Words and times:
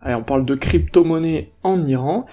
Allez, 0.00 0.14
on 0.14 0.22
parle 0.22 0.44
de 0.44 0.54
crypto-monnaie 0.54 1.52
en 1.62 1.82
Iran, 1.82 2.26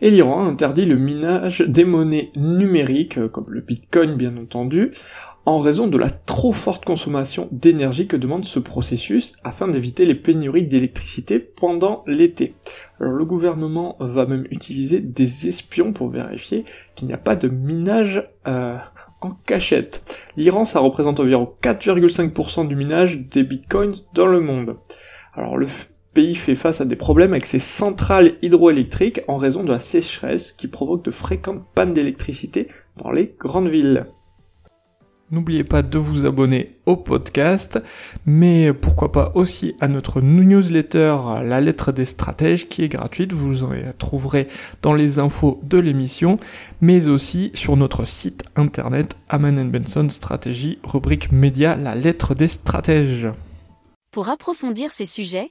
et 0.00 0.10
l'Iran 0.10 0.46
interdit 0.46 0.86
le 0.86 0.96
minage 0.96 1.60
des 1.60 1.84
monnaies 1.84 2.30
numériques, 2.36 3.18
euh, 3.18 3.28
comme 3.28 3.46
le 3.48 3.60
bitcoin 3.60 4.16
bien 4.16 4.36
entendu, 4.38 4.92
en 5.48 5.60
raison 5.60 5.86
de 5.86 5.96
la 5.96 6.10
trop 6.10 6.52
forte 6.52 6.84
consommation 6.84 7.48
d'énergie 7.52 8.06
que 8.06 8.18
demande 8.18 8.44
ce 8.44 8.58
processus 8.58 9.34
afin 9.44 9.66
d'éviter 9.66 10.04
les 10.04 10.14
pénuries 10.14 10.66
d'électricité 10.66 11.38
pendant 11.38 12.04
l'été. 12.06 12.54
Alors 13.00 13.14
le 13.14 13.24
gouvernement 13.24 13.96
va 13.98 14.26
même 14.26 14.46
utiliser 14.50 15.00
des 15.00 15.48
espions 15.48 15.94
pour 15.94 16.10
vérifier 16.10 16.66
qu'il 16.94 17.08
n'y 17.08 17.14
a 17.14 17.18
pas 17.18 17.34
de 17.34 17.48
minage 17.48 18.28
euh, 18.46 18.76
en 19.22 19.30
cachette. 19.30 20.20
L'Iran, 20.36 20.66
ça 20.66 20.80
représente 20.80 21.18
environ 21.18 21.50
4,5% 21.62 22.68
du 22.68 22.76
minage 22.76 23.18
des 23.18 23.42
bitcoins 23.42 23.96
dans 24.12 24.26
le 24.26 24.40
monde. 24.40 24.76
Alors 25.32 25.56
le 25.56 25.66
pays 26.14 26.34
fait 26.34 26.54
face 26.54 26.80
à 26.80 26.84
des 26.84 26.96
problèmes 26.96 27.32
avec 27.32 27.46
ses 27.46 27.58
centrales 27.58 28.34
hydroélectriques 28.42 29.20
en 29.28 29.36
raison 29.36 29.62
de 29.62 29.70
la 29.70 29.78
sécheresse 29.78 30.52
qui 30.52 30.68
provoque 30.68 31.04
de 31.04 31.10
fréquentes 31.10 31.64
pannes 31.74 31.94
d'électricité 31.94 32.68
dans 32.96 33.10
les 33.10 33.34
grandes 33.38 33.68
villes. 33.68 34.06
N'oubliez 35.30 35.62
pas 35.62 35.82
de 35.82 35.98
vous 35.98 36.24
abonner 36.24 36.78
au 36.86 36.96
podcast, 36.96 37.78
mais 38.24 38.72
pourquoi 38.72 39.12
pas 39.12 39.32
aussi 39.34 39.74
à 39.78 39.86
notre 39.86 40.22
newsletter 40.22 41.16
La 41.44 41.60
lettre 41.60 41.92
des 41.92 42.06
stratèges 42.06 42.66
qui 42.66 42.82
est 42.82 42.88
gratuite, 42.88 43.34
vous 43.34 43.62
en 43.62 43.72
trouverez 43.98 44.48
dans 44.80 44.94
les 44.94 45.18
infos 45.18 45.60
de 45.64 45.76
l'émission, 45.76 46.38
mais 46.80 47.08
aussi 47.08 47.50
sur 47.52 47.76
notre 47.76 48.06
site 48.06 48.42
internet 48.56 49.16
Aman 49.28 49.70
Benson 49.70 50.08
Stratégie, 50.08 50.78
rubrique 50.82 51.30
média 51.30 51.76
La 51.76 51.94
lettre 51.94 52.34
des 52.34 52.48
stratèges. 52.48 53.28
Pour 54.10 54.30
approfondir 54.30 54.92
ces 54.92 55.04
sujets, 55.04 55.50